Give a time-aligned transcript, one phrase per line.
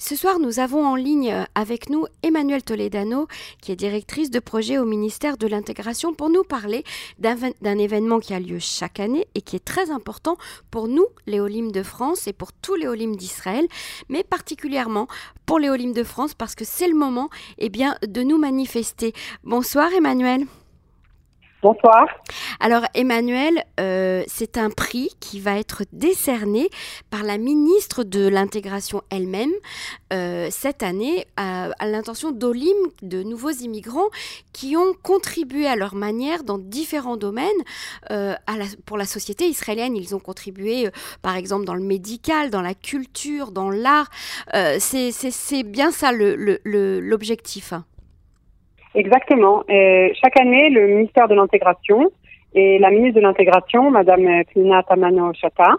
[0.00, 3.26] Ce soir, nous avons en ligne avec nous Emmanuel Toledano,
[3.60, 6.84] qui est directrice de projet au ministère de l'Intégration, pour nous parler
[7.18, 10.36] d'un événement qui a lieu chaque année et qui est très important
[10.70, 13.66] pour nous, les Olymes de France, et pour tous les Olymes d'Israël,
[14.08, 15.08] mais particulièrement
[15.46, 17.28] pour les Olymes de France, parce que c'est le moment
[17.58, 19.12] eh bien, de nous manifester.
[19.42, 20.46] Bonsoir Emmanuel.
[21.60, 22.06] Bonsoir.
[22.60, 26.70] Alors Emmanuel, euh, c'est un prix qui va être décerné
[27.10, 29.50] par la ministre de l'intégration elle-même
[30.12, 34.06] euh, cette année à, l'intention d'Olim, de nouveaux immigrants
[34.52, 37.48] qui ont contribué à leur manière dans différents domaines
[38.12, 38.36] euh,
[38.86, 39.96] pour la société israélienne.
[39.96, 40.88] Ils ont contribué
[41.22, 44.10] par exemple dans le médical, dans la culture, dans l'art.
[44.78, 47.72] c'est bien ça l'objectif.
[47.72, 47.78] Le,
[48.94, 49.62] Exactement.
[49.68, 52.10] chaque année, le ministère de l'intégration
[52.54, 55.76] et la ministre de l'intégration, Madame Pina Tamano-Chata,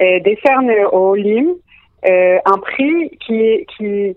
[0.00, 1.48] euh, décerne au LIM
[2.08, 4.16] euh, un prix qui, est,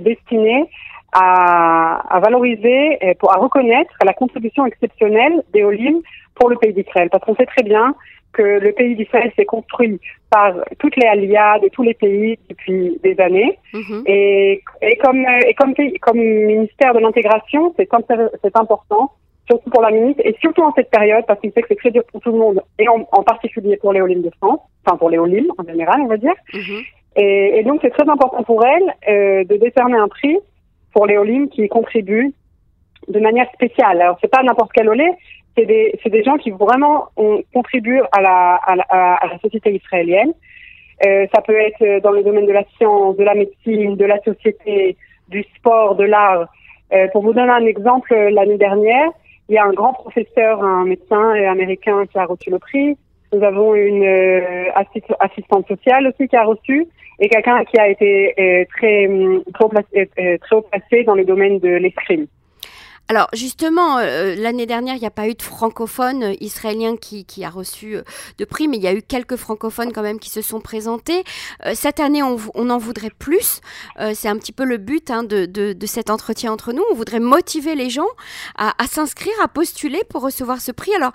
[0.00, 0.64] destiné
[1.12, 6.00] à, valoriser, pour, à reconnaître la contribution exceptionnelle des OLIM
[6.34, 7.08] pour le pays d'Israël.
[7.10, 7.94] Parce qu'on sait très bien
[8.32, 10.00] que le pays d'Israël s'est construit
[10.30, 13.58] par toutes les alliés de tous les pays depuis des années.
[13.72, 14.02] Mhm.
[14.06, 17.88] Et, et, comme, et comme, comme ministère de l'intégration, c'est
[18.56, 19.12] important,
[19.46, 21.90] surtout pour la ministre, et surtout en cette période, parce qu'il sait que c'est très
[21.90, 25.18] dur pour tout le monde, et en, particulier pour les de France, enfin pour les
[25.18, 26.34] en général, on va dire.
[26.54, 26.82] Mhm.
[27.16, 30.38] et, et, donc c'est très important pour elle euh, de décerner un prix
[30.92, 32.32] pour les qui contribuent
[33.08, 34.00] de manière spéciale.
[34.00, 35.08] Alors c'est pas n'importe quel olé,
[35.56, 39.74] c'est des, des, gens qui vraiment ont, contribuent à la, à la, à la société
[39.74, 40.32] israélienne.
[41.04, 44.20] Euh, ça peut être dans le domaine de la science, de la médecine, de la
[44.22, 44.96] société,
[45.28, 46.46] du sport, de l'art.
[46.92, 49.10] Euh, pour vous donner un exemple, l'année dernière,
[49.48, 52.96] il y a un grand professeur, un médecin américain qui a reçu le prix.
[53.32, 54.70] Nous avons une euh,
[55.20, 56.86] assistante sociale aussi qui a reçu
[57.20, 59.08] et quelqu'un qui a été euh, très,
[59.68, 62.26] placé, très haut placé dans le domaine de l'escrime.
[63.10, 67.26] Alors justement, euh, l'année dernière, il n'y a pas eu de francophone euh, israélien qui,
[67.44, 68.02] a reçu euh,
[68.38, 71.24] de prix, mais il y a eu quelques francophones quand même qui se sont présentés.
[71.74, 73.60] cette année, on, en voudrait plus.
[74.14, 76.84] c'est un petit peu le but hein, de, cet entretien entre nous.
[76.92, 78.06] On voudrait motiver les gens
[78.56, 80.94] à, s'inscrire, à postuler pour recevoir ce prix.
[80.94, 81.12] Alors,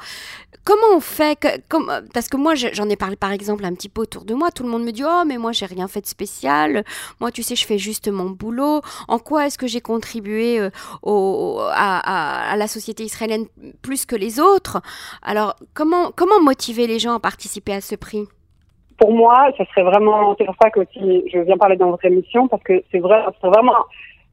[0.65, 1.39] comment on fait
[1.69, 4.51] comme, Parce que moi, j'en ai parlé par exemple un petit peu autour de moi.
[4.51, 6.83] Tout le monde me dit, oh, mais moi, j'ai rien fait de spécial.
[7.21, 8.81] Moi, tu sais, je fais juste mon boulot.
[9.07, 13.45] En quoi est-ce que j'ai contribué à à, la société israélienne
[13.81, 14.81] plus que les autres.
[15.21, 18.25] Alors, comment, comment motiver les gens à participer à ce prix?
[18.97, 22.05] Pour moi, ça serait vraiment, c'est pour ça que aussi je viens parler dans votre
[22.05, 23.73] émission, parce que c'est vrai, vraiment,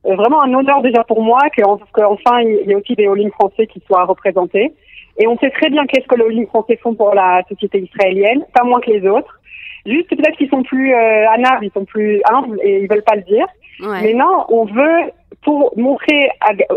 [0.04, 3.82] vraiment un honneur déjà pour moi qu'enfin il y ait aussi des Olympiques français qui
[3.86, 4.72] soient représentés.
[5.18, 8.44] Et on sait très bien qu'est-ce que les Olympiques français font pour la société israélienne,
[8.54, 9.38] pas moins que les autres.
[9.84, 11.26] Juste peut-être qu'ils sont plus euh,
[11.60, 13.46] ils sont plus humbles et ils veulent pas le dire.
[13.80, 15.10] Mais non, on veut
[15.42, 16.30] pour montrer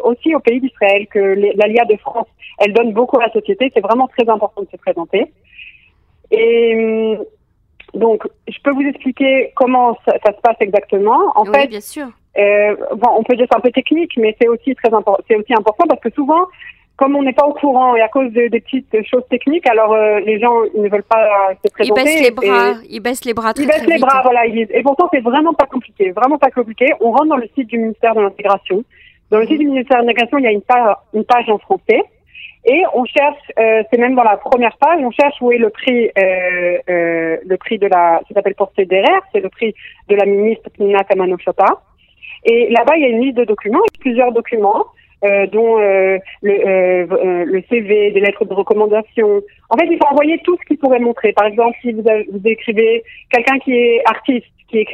[0.03, 2.27] aussi au pays d'Israël que l'Alia de France,
[2.59, 3.71] elle donne beaucoup à la société.
[3.73, 5.31] C'est vraiment très important de se présenter.
[6.31, 7.25] Et hum,
[7.93, 11.31] donc, je peux vous expliquer comment ça, se passe exactement.
[11.35, 12.07] En oui, fait, bien sûr.
[12.37, 15.23] Euh, bon, on peut dire c'est un peu technique, mais c'est aussi très important.
[15.27, 16.45] C'est aussi important parce que souvent,
[16.97, 19.93] comme on n'est pas au courant et à cause de, des petites choses techniques, alors
[19.93, 22.01] euh, les gens ils ne veulent pas se présenter.
[22.01, 24.45] Ils baissent les bras, ils baissent les bras très, Ils baissent les bras, voilà.
[24.45, 26.93] et pourtant c'est vraiment pas compliqué, vraiment pas compliqué.
[27.01, 28.83] On rentre dans le site du ministère de l'intégration.
[29.31, 31.57] Dans le site du ministère de l'intégration, il y a une page, une page en
[31.57, 32.03] français.
[32.67, 35.69] Et on cherche, euh, c'est même dans la première page, on cherche où est le
[35.69, 39.75] prix, euh, euh, le prix de la, ça s'appelle pour CDR, c'est le prix
[40.09, 41.37] de la ministre Nina Kamano
[42.43, 44.85] Et là-bas, il y a une liste de documents, plusieurs documents.
[45.25, 49.41] Euh, dont euh, le, euh, CV, des lettres de recommandation.
[49.69, 51.33] En fait, il faut envoyer tout ce qui pourrait montrer.
[51.33, 54.85] Par exemple, si vous, vous écrivez quelqu'un qui est artiste, qui,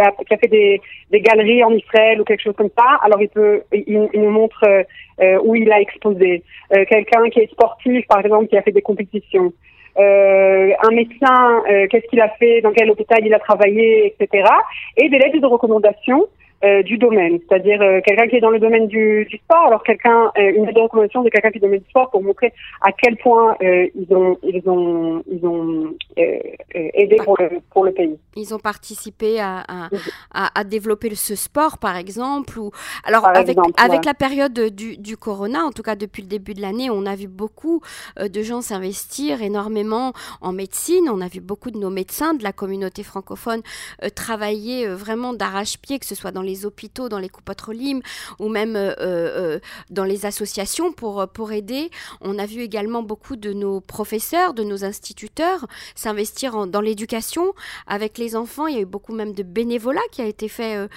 [0.00, 0.80] a, fait des,
[1.20, 4.62] galeries en Israël ou quelque chose comme ça, alors il peut, il, nous montre
[5.42, 6.44] où il a exposé.
[6.70, 9.52] quelqu'un qui est sportif, par exemple, qui a fait des compétitions.
[9.96, 14.44] Un médecin, qu'est-ce qu'il a fait, dans quel hôpital il a travaillé, etc.
[14.96, 16.28] Et des lettres de recommandation
[16.64, 20.32] euh, du domaine, c'est-à-dire euh, quelqu'un qui est dans le domaine du, sport, alors quelqu'un
[20.36, 22.90] euh, une recommandation de quelqu'un qui est dans le domaine du sport pour montrer à
[22.90, 28.18] quel point ils ont ils ont ils ont aidé pour le pour le pays.
[28.38, 29.88] Ils ont participé à à,
[30.32, 32.70] à, à développer ce sport par exemple ou
[33.04, 36.60] alors avec avec la période du, du corona, en tout cas depuis le début de
[36.60, 37.82] l'année, on a vu beaucoup
[38.20, 42.52] de gens s'investir énormément en médecine, on a vu beaucoup de nos médecins de la
[42.52, 43.62] communauté francophone
[44.14, 47.30] travailler vraiment d'arrache-pied, que ce soit dans les hôpitaux, dans les
[47.72, 48.00] Lim
[48.38, 48.74] ou même
[49.90, 51.90] dans les associations pour, pour aider.
[52.20, 57.54] On a vu également beaucoup de nos professeurs, de nos instituteurs s'investir dans l'éducation
[57.86, 58.66] avec les enfants.
[58.66, 60.88] Il y a eu beaucoup même de bénévolat qui a été fait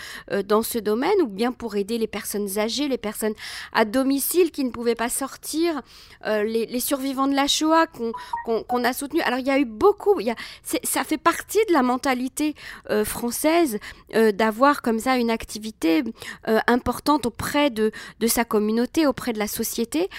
[0.46, 3.34] dans ce domaine ou bien pour aider les personnes âgées, les personnes
[3.74, 5.82] à domicile qui ne pouvaient pas sortir,
[6.26, 9.24] les, survivants de la Shoah qu'on a soutenus.
[9.26, 10.36] Alors il y a eu beaucoup, il y a,
[10.84, 12.56] ça fait partie de la mentalité
[12.90, 13.80] euh, française
[14.16, 16.04] euh, d'avoir comme ça une activité
[16.48, 20.10] euh, importante auprès de, de sa communauté, auprès de la société.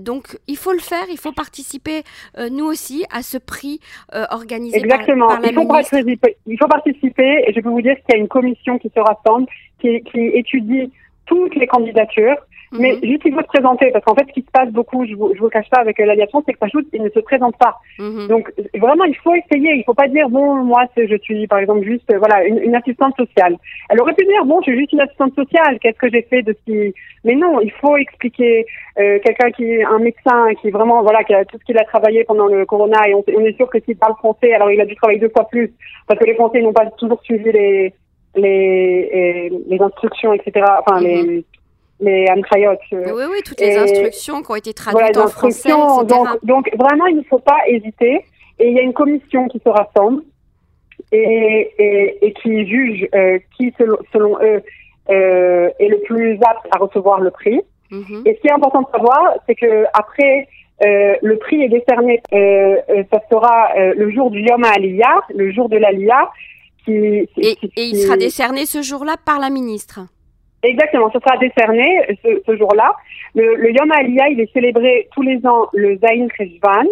[0.00, 2.02] donc il faut le faire, il faut participer
[2.50, 3.80] nous aussi à ce prix
[4.30, 5.28] organisé Exactement.
[5.28, 8.18] par, la il faut participer, il faut participer et je peux vous dire qu'il y
[8.18, 9.46] a une commission qui se rassemble,
[9.80, 10.92] qui, qui étudie
[11.26, 12.36] toutes les candidatures
[12.72, 13.00] mais mhm.
[13.02, 15.32] juste, il faut se présenter, parce qu'en fait, ce qui se passe beaucoup, je vous,
[15.34, 17.78] je vous cache pas avec l'aviation, c'est que ça il ne se présente pas.
[17.98, 18.28] Mhm.
[18.28, 19.76] Donc, vraiment, il faut essayer.
[19.76, 23.16] Il faut pas dire, bon, moi, je suis, par exemple, juste, voilà, une, une, assistante
[23.16, 23.56] sociale.
[23.88, 25.78] Elle aurait pu dire, bon, je suis juste une assistante sociale.
[25.80, 26.94] Qu'est-ce que j'ai fait de ce qui...
[27.24, 28.66] Mais non, il faut expliquer.
[28.98, 31.84] Euh, quelqu'un qui est un médecin, qui vraiment, voilà, qui a tout ce qu'il a
[31.84, 34.80] travaillé pendant le corona, et on, on est sûr que s'il parle français, alors il
[34.80, 35.74] a dû travailler deux fois plus,
[36.08, 37.92] parce que les Français n'ont pas toujours suivi les
[38.36, 40.64] les, les instructions, etc.
[40.80, 41.44] Enfin, les, mhm les
[42.00, 42.72] Amkrayot.
[42.92, 47.06] Euh, oui, oui, toutes les instructions qui ont été traduites en français, Donc, donc, vraiment,
[47.06, 48.24] il ne faut pas hésiter.
[48.58, 50.22] Et il y a une commission qui se rassemble
[51.12, 54.62] et, et, et qui juge euh, qui, selon, selon eux,
[55.10, 57.60] euh, est le plus apte à recevoir le prix.
[57.90, 58.22] Mhm.
[58.24, 60.48] Et ce qui est important de savoir, c'est que après
[60.84, 65.76] euh, le prix est décerné, ça sera le jour du Yom Aliyah, le jour de
[65.76, 66.30] l'Aliyah.
[66.84, 70.00] Qui, et, et il sera décerné ce jour-là par la ministre.
[70.66, 72.92] Exactement, ce sera décerné ce, ce jour-là.
[73.34, 76.86] Le, le, Yom Aliyah, il est célébré tous les ans le Zayin Kreshvan.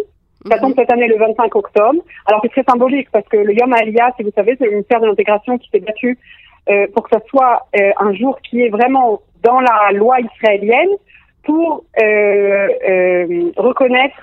[0.49, 2.01] Ça tombe cette année le 25 octobre.
[2.27, 5.01] Alors c'est très symbolique parce que le Yom Aliyah, si vous savez, c'est le ministère
[5.01, 6.17] de l'intégration qui s'est battu
[6.69, 10.89] euh, pour que ça soit euh, un jour qui est vraiment dans la loi israélienne
[11.43, 12.67] pour euh,
[13.57, 14.17] reconnaître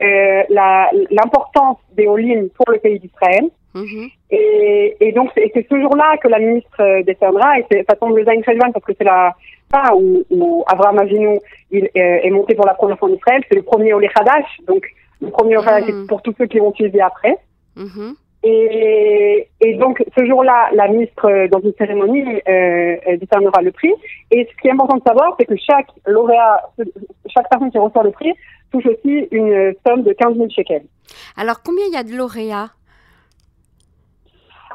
[0.00, 3.44] l'importance des Olim pour le pays d'Israël.
[3.74, 4.08] Mhm.
[4.30, 8.24] Et, et, donc, c'est ce jour-là que la ministre euh, décernera, et ça tombe le
[8.24, 8.40] Zayn
[8.72, 9.34] parce que c'est la
[9.72, 11.40] fin où, où Abraham Avinu
[11.72, 13.42] il, euh, est monté pour la première fois en Israël.
[13.48, 14.86] C'est le premier Olé Hadash, donc
[15.20, 16.06] le premier Olé mhm.
[16.06, 17.36] pour tous ceux qui vont suivi après.
[17.76, 18.14] Mhm.
[18.44, 23.92] Et, et, donc, ce jour-là, la ministre, euh, dans une cérémonie, euh, décernera le prix.
[24.30, 26.60] Et ce qui est important de savoir, c'est que chaque lauréat,
[27.26, 28.32] chaque personne qui reçoit le prix,
[28.70, 30.84] touche aussi une somme de 15 000 shekels.
[31.36, 32.68] Alors, combien il y a de lauréats?
[32.68, 32.83] euh,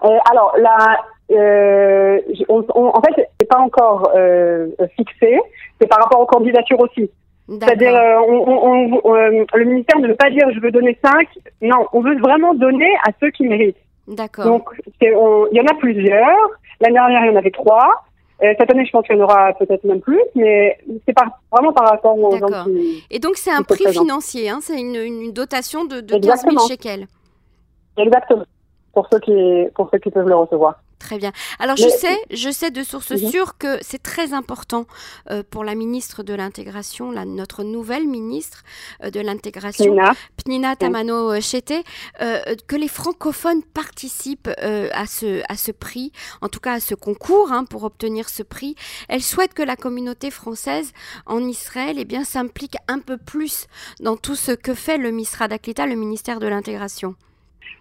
[0.02, 0.98] alors, là,
[1.32, 2.20] euh,
[2.50, 5.40] en fait, c'est pas encore euh, fixé.
[5.80, 7.10] C'est par rapport aux candidatures aussi.
[7.48, 7.94] C'est-à-dire,
[8.28, 9.24] on,
[9.54, 11.28] le ministère ne veut pas dire je veux donner 5.
[11.62, 13.78] Non, on veut vraiment donner à ceux qui méritent.
[14.08, 14.46] D'accord.
[14.46, 14.70] Donc,
[15.02, 15.10] il
[15.52, 16.38] y en a plusieurs.
[16.80, 17.90] L'année dernière, il y en avait trois.
[18.40, 21.16] cette année, je pense qu'il y en aura peut-être même plus, mais c'est
[21.52, 23.04] vraiment par rapport aux gens qui.
[23.10, 26.68] Et donc, c'est un prix financier, hein, c'est une, une, dotation de, de 15 000
[26.68, 27.08] shekels.
[27.98, 28.46] Exactement
[28.94, 30.82] pour ceux qui pour ceux qui peuvent le recevoir.
[31.00, 31.32] Très bien.
[31.60, 33.30] Alors je sais, je sais de source mhm.
[33.30, 34.86] sûre que c'est très important
[35.32, 38.64] euh, pour la ministre de l'intégration, notre nouvelle ministre
[39.04, 39.96] euh, de l'intégration,
[40.44, 41.86] Pnina, Tamano euh, Chete,
[42.20, 47.52] que les francophones participent à ce à ce prix, en tout cas à ce concours
[47.54, 48.76] hein, pour obtenir ce prix.
[49.08, 50.92] Elle souhaite que la communauté française
[51.26, 53.68] en Israël, eh bien, s'implique un peu plus
[54.02, 57.16] dans tout ce que fait le Misra d'Aklita, le ministère de l'intégration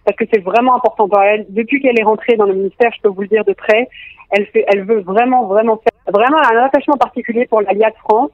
[0.05, 1.45] parce que c'est vraiment important pour elle.
[1.49, 3.87] Depuis qu'elle est rentrée dans le ministère, je peux vous le dire de près,
[4.31, 8.31] elle fait, elle veut vraiment, vraiment faire, vraiment un attachement particulier pour l'Alliance France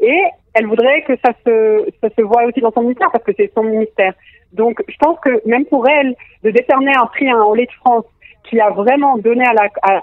[0.00, 0.20] et
[0.54, 3.52] elle voudrait que ça se, ça se voit aussi dans son ministère parce que c'est
[3.54, 4.14] son ministère.
[4.52, 7.72] Donc, je pense que même pour elle, de décerner un prix à un Olé de
[7.72, 8.04] France
[8.48, 10.00] qui a vraiment donné à la, à la,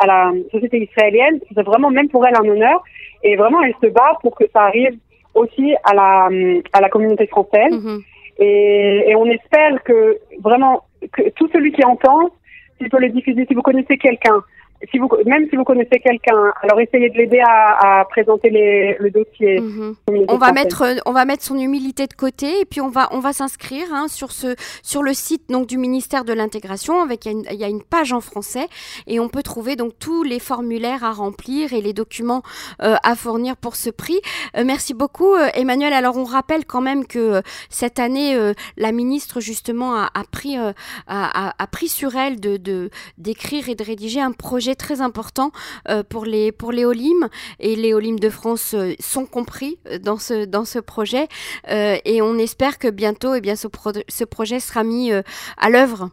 [0.00, 2.82] à la société israélienne, c'est vraiment même pour elle un honneur.
[3.22, 4.96] Et vraiment, elle se bat pour que ça arrive
[5.34, 6.28] aussi à la,
[6.72, 7.72] à la communauté française.
[7.72, 8.02] Mm-hmm.
[8.38, 12.30] Et, et, on espère que vraiment que tout celui qui entend,
[12.76, 14.42] s'il peut le diffuser, si vous connaissez quelqu'un
[14.90, 18.96] si vous, même si vous connaissez quelqu'un, alors essayez de l'aider à, à, présenter les,
[19.00, 19.60] le dossier.
[19.60, 19.96] Mhm.
[20.28, 23.18] On va mettre, on va mettre son humilité de côté et puis on va, on
[23.18, 27.42] va s'inscrire hein, sur ce, sur le site donc du ministère de l'intégration avec il
[27.52, 28.66] y, a une, page en français
[29.06, 32.42] et on peut trouver donc tous les formulaires à remplir et les documents
[32.82, 34.20] euh, à fournir pour ce prix.
[34.56, 35.92] Euh, merci beaucoup euh, Emmanuel.
[35.92, 38.36] Alors on rappelle quand même que cette année
[38.76, 40.74] la ministre justement a, a pris, a,
[41.06, 45.50] a, pris sur elle de d'écrire et de rédiger un projet très important
[45.88, 47.28] euh, pour les pour les Olim
[47.60, 51.26] et les Olim de France euh, sont compris euh, dans ce dans ce projet
[51.68, 53.68] et on espère que bientôt et eh bien ce,
[54.08, 56.10] ce projet sera mis à l'œuvre.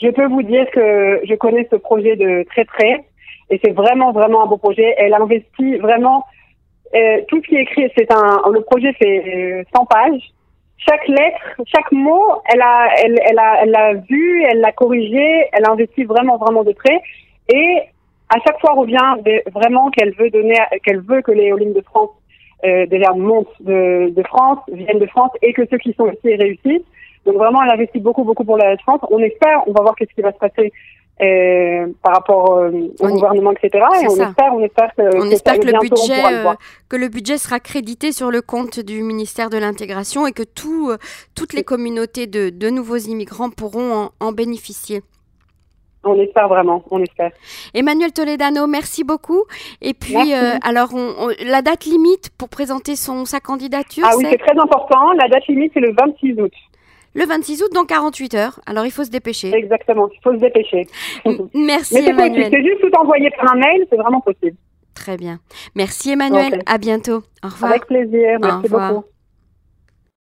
[0.00, 3.04] Je peux vous dire que je connais ce projet de très près
[3.50, 4.94] Et c'est vraiment, vraiment un beau projet.
[4.98, 6.24] Elle investit vraiment
[7.28, 7.90] tout ce qui est écrit.
[7.96, 10.32] C'est un, le projet fait 100 pages.
[10.76, 15.46] Chaque lettre, chaque mot, elle a, elle, elle a, elle l'a vu, elle l'a corrigé,
[15.52, 17.00] elle a investi vraiment, vraiment de près.
[17.48, 17.82] Et
[18.28, 19.16] à chaque fois revient
[19.52, 22.10] vraiment qu'elle veut donner, qu'elle veut que les Olympiques de France
[22.64, 26.34] euh, déjà montent de, de, France, viennent de France et que ceux qui sont ici
[26.34, 26.86] réussissent.
[27.26, 29.00] Donc vraiment, elle investit beaucoup, beaucoup pour la France.
[29.10, 30.72] On espère, on va voir qu'est-ce qui va se passer
[31.22, 33.84] euh, par rapport euh, au gouvernement, etc.
[34.02, 36.52] Et on espère, on espère que, on espère que le budget, le euh,
[36.88, 40.92] que le budget sera crédité sur le compte du ministère de l'intégration et que tout,
[41.34, 45.02] toutes les communautés de, de nouveaux immigrants pourront en, en bénéficier.
[46.04, 47.30] On espère vraiment, on espère.
[47.72, 49.44] Emmanuel Toledano, merci beaucoup.
[49.80, 54.26] Et puis, euh, alors, on, la date limite pour présenter son, sa candidature Ah oui,
[54.30, 55.12] c'est très important.
[55.12, 56.52] La date limite, c'est le 26 août.
[57.14, 58.60] Le 26 août, dans 48 heures.
[58.66, 59.54] Alors, il faut se dépêcher.
[59.54, 60.86] Exactement, il faut se dépêcher.
[61.54, 62.50] merci, Mais Emmanuel.
[62.52, 64.56] C'est juste tout envoyer par un mail, c'est vraiment possible.
[64.94, 65.38] Très bien.
[65.74, 66.60] Merci, Emmanuel.
[66.66, 67.22] À bientôt.
[67.44, 67.72] Au revoir.
[67.72, 68.38] Avec plaisir.
[68.40, 69.04] Merci beaucoup.